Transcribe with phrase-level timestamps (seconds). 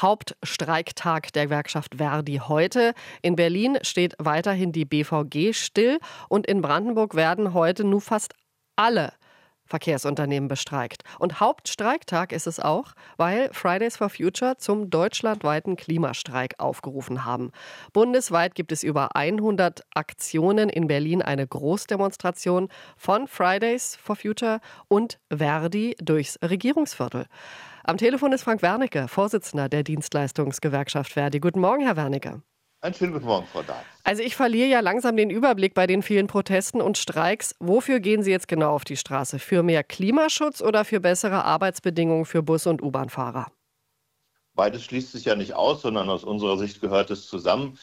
[0.00, 2.92] Hauptstreiktag der Gewerkschaft Verdi heute.
[3.22, 8.34] In Berlin steht weiterhin die BVG still und in Brandenburg werden heute nur fast
[8.76, 9.12] alle
[9.66, 11.02] Verkehrsunternehmen bestreikt.
[11.18, 17.50] Und Hauptstreiktag ist es auch, weil Fridays for Future zum deutschlandweiten Klimastreik aufgerufen haben.
[17.92, 25.18] Bundesweit gibt es über 100 Aktionen, in Berlin eine Großdemonstration von Fridays for Future und
[25.30, 27.26] Verdi durchs Regierungsviertel.
[27.84, 31.38] Am Telefon ist Frank Wernicke, Vorsitzender der Dienstleistungsgewerkschaft Verdi.
[31.38, 32.42] Guten Morgen, Herr Wernicke.
[32.86, 33.82] Einen schönen guten Morgen, Frau Dahl.
[34.04, 37.56] Also ich verliere ja langsam den Überblick bei den vielen Protesten und Streiks.
[37.58, 39.40] Wofür gehen Sie jetzt genau auf die Straße?
[39.40, 43.48] Für mehr Klimaschutz oder für bessere Arbeitsbedingungen für Bus- und U-Bahn-Fahrer?
[44.54, 47.76] Beides schließt sich ja nicht aus, sondern aus unserer Sicht gehört es zusammen.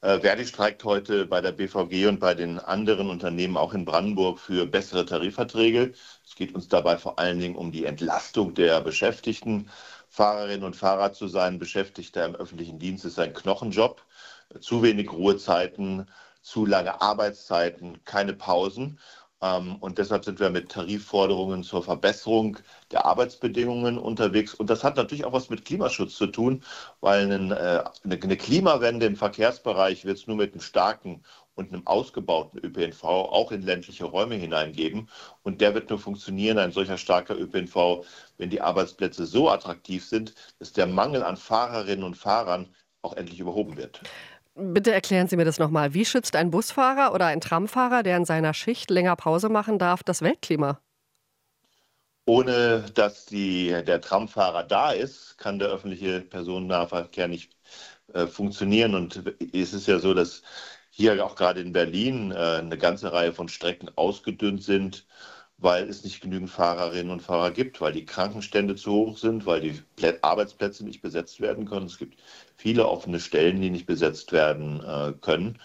[0.00, 4.38] Äh, Verdi streikt heute bei der BVG und bei den anderen Unternehmen auch in Brandenburg
[4.38, 5.92] für bessere Tarifverträge.
[6.24, 9.68] Es geht uns dabei vor allen Dingen um die Entlastung der Beschäftigten.
[10.16, 14.02] Fahrerinnen und Fahrer zu sein, Beschäftigter im öffentlichen Dienst ist ein Knochenjob
[14.60, 16.06] zu wenig Ruhezeiten,
[16.40, 18.98] zu lange Arbeitszeiten, keine Pausen.
[19.42, 22.56] Ähm, und deshalb sind wir mit Tarifforderungen zur Verbesserung
[22.92, 24.54] der Arbeitsbedingungen unterwegs.
[24.54, 26.62] Und das hat natürlich auch was mit Klimaschutz zu tun,
[27.02, 31.24] weil äh, eine Klimawende im Verkehrsbereich wird es nur mit einem starken
[31.56, 35.08] und einem ausgebauten ÖPNV auch in ländliche Räume hineingeben.
[35.42, 38.04] Und der wird nur funktionieren, ein solcher starker ÖPNV,
[38.38, 42.68] wenn die Arbeitsplätze so attraktiv sind, dass der Mangel an Fahrerinnen und Fahrern
[43.02, 44.00] auch endlich überhoben wird.
[44.54, 45.92] Bitte erklären Sie mir das nochmal.
[45.92, 50.02] Wie schützt ein Busfahrer oder ein Tramfahrer, der in seiner Schicht länger Pause machen darf,
[50.02, 50.80] das Weltklima?
[52.26, 57.56] Ohne dass die, der Tramfahrer da ist, kann der öffentliche Personennahverkehr nicht
[58.14, 58.94] äh, funktionieren.
[58.94, 60.42] Und es ist ja so, dass
[60.96, 65.06] hier auch gerade in Berlin äh, eine ganze Reihe von Strecken ausgedünnt sind
[65.58, 69.60] weil es nicht genügend Fahrerinnen und Fahrer gibt, weil die Krankenstände zu hoch sind, weil
[69.62, 69.82] die
[70.22, 71.86] Arbeitsplätze nicht besetzt werden können.
[71.86, 72.18] Es gibt
[72.56, 75.58] viele offene Stellen, die nicht besetzt werden äh, können.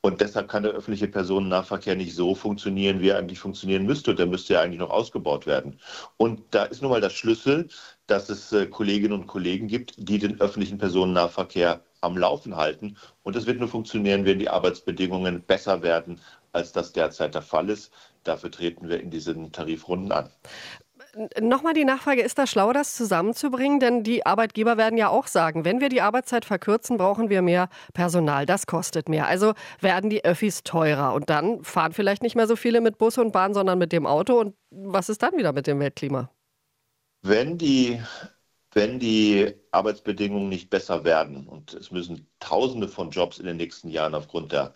[0.00, 4.10] Und deshalb kann der öffentliche Personennahverkehr nicht so funktionieren, wie er eigentlich funktionieren müsste.
[4.10, 5.78] Und der müsste ja eigentlich noch ausgebaut werden.
[6.16, 7.68] Und da ist nun mal das Schlüssel,
[8.08, 12.96] dass es äh, Kolleginnen und Kollegen gibt, die den öffentlichen Personennahverkehr am Laufen halten.
[13.22, 16.20] Und das wird nur funktionieren, wenn die Arbeitsbedingungen besser werden,
[16.52, 17.92] als das derzeit der Fall ist.
[18.24, 20.30] Dafür treten wir in diesen Tarifrunden an.
[21.40, 23.80] Nochmal die Nachfrage, ist das schlau, das zusammenzubringen?
[23.80, 27.68] Denn die Arbeitgeber werden ja auch sagen, wenn wir die Arbeitszeit verkürzen, brauchen wir mehr
[27.94, 28.46] Personal.
[28.46, 29.26] Das kostet mehr.
[29.26, 31.14] Also werden die Öffis teurer.
[31.14, 34.06] Und dann fahren vielleicht nicht mehr so viele mit Bus und Bahn, sondern mit dem
[34.06, 34.38] Auto.
[34.38, 36.30] Und was ist dann wieder mit dem Weltklima?
[37.22, 38.00] Wenn die,
[38.72, 43.88] wenn die Arbeitsbedingungen nicht besser werden und es müssen Tausende von Jobs in den nächsten
[43.88, 44.74] Jahren aufgrund der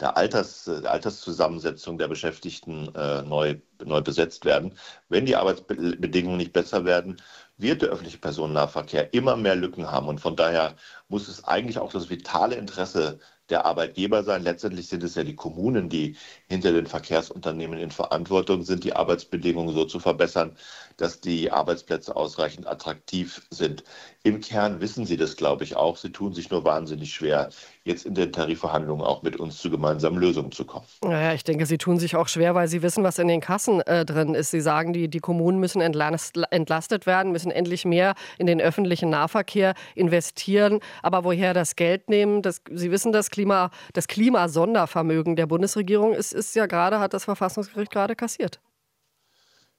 [0.00, 4.76] der, Alters, der Alterszusammensetzung der Beschäftigten äh, neu, neu besetzt werden.
[5.08, 7.20] Wenn die Arbeitsbedingungen nicht besser werden,
[7.56, 10.08] wird der öffentliche Personennahverkehr immer mehr Lücken haben.
[10.08, 10.74] Und von daher
[11.08, 13.20] muss es eigentlich auch das vitale Interesse
[13.50, 14.42] der Arbeitgeber sein.
[14.42, 16.16] Letztendlich sind es ja die Kommunen, die
[16.48, 20.56] hinter den Verkehrsunternehmen in Verantwortung sind, die Arbeitsbedingungen so zu verbessern,
[20.96, 23.84] dass die Arbeitsplätze ausreichend attraktiv sind.
[24.22, 25.96] Im Kern wissen sie das, glaube ich, auch.
[25.96, 27.50] Sie tun sich nur wahnsinnig schwer,
[27.84, 30.86] jetzt in den Tarifverhandlungen auch mit uns zu gemeinsamen Lösungen zu kommen.
[31.02, 33.82] Naja, ich denke, sie tun sich auch schwer, weil sie wissen, was in den Kassen
[33.82, 34.50] äh, drin ist.
[34.52, 39.74] Sie sagen, die, die Kommunen müssen entlastet werden, müssen endlich mehr in den öffentlichen Nahverkehr
[39.94, 40.80] investieren.
[41.02, 46.32] Aber woher das Geld nehmen, das, Sie wissen, das Klima, das Klimasondervermögen der Bundesregierung ist,
[46.32, 48.60] ist ja gerade, hat das Verfassungsgericht gerade kassiert.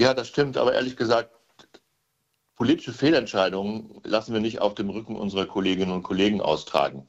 [0.00, 1.30] Ja, das stimmt, aber ehrlich gesagt,
[2.56, 7.08] politische Fehlentscheidungen lassen wir nicht auf dem Rücken unserer Kolleginnen und Kollegen austragen.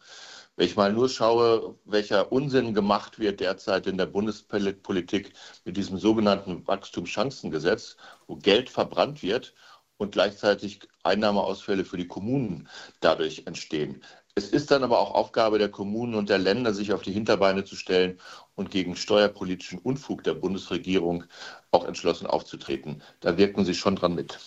[0.57, 5.31] Wenn ich mal nur schaue, welcher Unsinn gemacht wird derzeit in der Bundespolitik
[5.63, 7.95] mit diesem sogenannten Wachstumschancengesetz,
[8.27, 9.53] wo Geld verbrannt wird
[9.95, 12.67] und gleichzeitig Einnahmeausfälle für die Kommunen
[12.99, 14.03] dadurch entstehen.
[14.35, 17.65] Es ist dann aber auch Aufgabe der Kommunen und der Länder, sich auf die Hinterbeine
[17.65, 18.19] zu stellen
[18.55, 21.25] und gegen steuerpolitischen Unfug der Bundesregierung
[21.69, 23.03] auch entschlossen aufzutreten.
[23.19, 24.39] Da wirken Sie schon dran mit.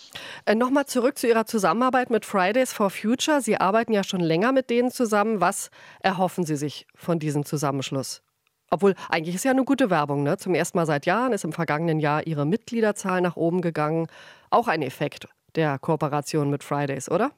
[0.43, 3.39] Äh, Nochmal zurück zu Ihrer Zusammenarbeit mit Fridays for Future.
[3.39, 5.39] Sie arbeiten ja schon länger mit denen zusammen.
[5.39, 5.71] Was
[6.01, 8.21] erhoffen Sie sich von diesem Zusammenschluss?
[8.69, 10.23] Obwohl, eigentlich ist ja eine gute Werbung.
[10.23, 10.35] Ne?
[10.35, 14.07] Zum ersten Mal seit Jahren ist im vergangenen Jahr Ihre Mitgliederzahl nach oben gegangen.
[14.49, 17.31] Auch ein Effekt der Kooperation mit Fridays, oder?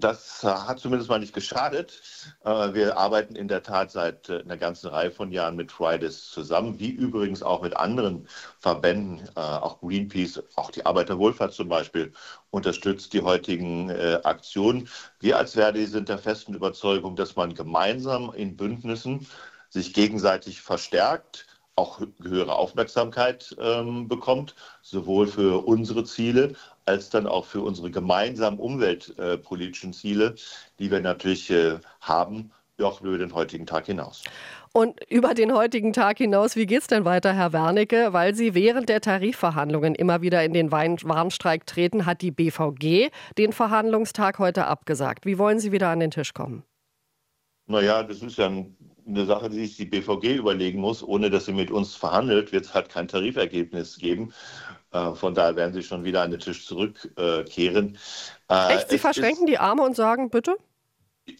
[0.00, 2.00] Das hat zumindest mal nicht geschadet.
[2.44, 6.30] Äh, wir arbeiten in der Tat seit äh, einer ganzen Reihe von Jahren mit Fridays
[6.30, 8.28] zusammen, wie übrigens auch mit anderen
[8.60, 12.12] Verbänden, äh, auch Greenpeace, auch die Arbeiterwohlfahrt zum Beispiel
[12.50, 13.90] unterstützt die heutigen
[14.24, 14.88] Aktionen.
[15.20, 19.26] Wir als Verdi sind der festen Überzeugung, dass man gemeinsam in Bündnissen
[19.68, 21.46] sich gegenseitig verstärkt,
[21.78, 26.54] auch höhere Aufmerksamkeit ähm, bekommt, sowohl für unsere Ziele
[26.84, 30.34] als dann auch für unsere gemeinsamen umweltpolitischen Ziele,
[30.78, 32.50] die wir natürlich äh, haben,
[32.82, 34.22] auch über den heutigen Tag hinaus.
[34.72, 38.12] Und über den heutigen Tag hinaus, wie geht es denn weiter, Herr Wernicke?
[38.12, 43.52] Weil Sie während der Tarifverhandlungen immer wieder in den Warnstreik treten, hat die BVG den
[43.52, 45.26] Verhandlungstag heute abgesagt.
[45.26, 46.62] Wie wollen Sie wieder an den Tisch kommen?
[47.66, 48.50] Naja, das ist ja
[49.08, 51.02] eine Sache, die sich die BVG überlegen muss.
[51.02, 54.32] Ohne dass sie mit uns verhandelt, wird es halt kein Tarifergebnis geben.
[54.92, 57.98] Äh, von daher werden sie schon wieder an den Tisch zurückkehren.
[58.50, 58.90] Äh, Echt?
[58.90, 60.56] Sie verschränken die Arme und sagen, bitte?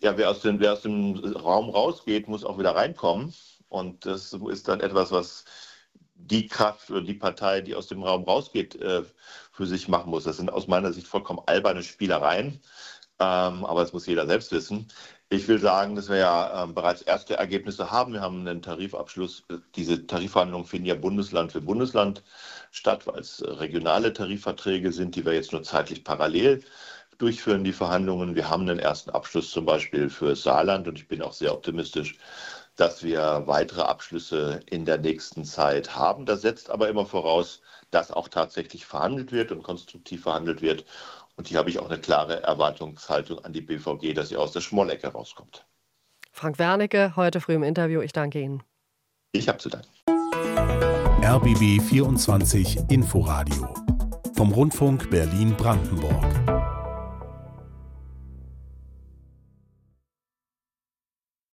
[0.01, 3.35] ja, wer aus, dem, wer aus dem Raum rausgeht, muss auch wieder reinkommen.
[3.69, 5.45] Und das ist dann etwas, was
[6.15, 9.03] die Kraft oder die Partei, die aus dem Raum rausgeht, äh,
[9.53, 10.25] für sich machen muss.
[10.25, 12.61] Das sind aus meiner Sicht vollkommen alberne Spielereien.
[13.21, 14.89] Ähm, aber das muss jeder selbst wissen.
[15.31, 18.15] Ich will sagen, dass wir ja ähm, bereits erste Ergebnisse haben.
[18.15, 19.45] Wir haben einen Tarifabschluss.
[19.77, 22.23] Diese Tarifverhandlungen finden ja Bundesland für Bundesland
[22.71, 26.63] statt, weil es regionale Tarifverträge sind, die wir jetzt nur zeitlich parallel
[27.19, 28.37] durchführen die Verhandlungen.
[28.37, 32.17] Wir haben einen ersten Abschluss zum Beispiel für Saarland und ich bin auch sehr optimistisch,
[32.77, 36.27] dass wir weitere Abschlüsse in der nächsten Zeit haben.
[36.27, 37.61] Das setzt aber immer voraus,
[37.91, 40.85] dass auch tatsächlich verhandelt wird und konstruktiv verhandelt wird.
[41.39, 44.61] Und hier habe ich auch eine klare Erwartungshaltung an die BVG, dass sie aus der
[44.61, 45.65] Schmollecke rauskommt.
[46.33, 48.01] Frank Wernicke, heute früh im Interview.
[48.01, 48.63] Ich danke Ihnen.
[49.33, 49.89] Ich habe zu danken.
[51.23, 53.73] RBB 24 Inforadio
[54.37, 56.58] vom Rundfunk Berlin-Brandenburg.